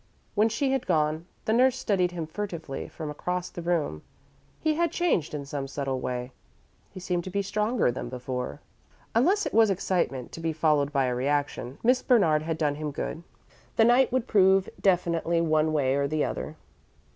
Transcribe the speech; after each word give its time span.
When 0.33 0.49
she 0.49 0.71
had 0.71 0.87
gone, 0.87 1.27
the 1.45 1.53
nurse 1.53 1.77
studied 1.77 2.09
him 2.09 2.25
furtively, 2.25 2.87
from 2.89 3.11
across 3.11 3.49
the 3.51 3.61
room. 3.61 4.01
He 4.59 4.73
had 4.73 4.91
changed 4.91 5.35
in 5.35 5.45
some 5.45 5.67
subtle 5.67 5.99
way 5.99 6.31
he 6.89 6.99
seemed 6.99 7.29
stronger 7.45 7.91
than 7.91 8.09
before. 8.09 8.61
Unless 9.13 9.45
it 9.45 9.53
was 9.53 9.69
excitement, 9.69 10.31
to 10.31 10.39
be 10.39 10.53
followed 10.53 10.91
by 10.91 11.05
a 11.05 11.13
reaction, 11.13 11.77
Miss 11.83 12.01
Bernard 12.01 12.41
had 12.41 12.57
done 12.57 12.73
him 12.73 12.89
good. 12.89 13.21
The 13.75 13.85
night 13.85 14.11
would 14.11 14.25
prove 14.25 14.67
it 14.67 14.81
definitely, 14.81 15.39
one 15.39 15.71
way 15.71 15.93
or 15.93 16.07
the 16.07 16.25
other. 16.25 16.55